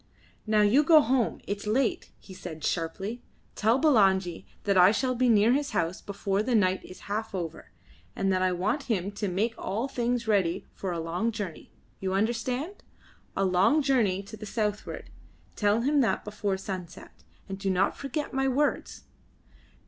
[0.47, 1.41] "Now you go home.
[1.45, 3.21] It is late," he said sharply.
[3.53, 7.69] "Tell Bulangi that I shall be near his house before the night is half over,
[8.15, 11.71] and that I want him to make all things ready for a long journey.
[11.99, 12.83] You understand?
[13.37, 15.11] A long journey to the southward.
[15.55, 19.03] Tell him that before sunset, and do not forget my words."